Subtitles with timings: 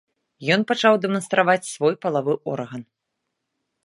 [0.53, 2.81] Ён пачаў дэманстраваць свой палавы орган.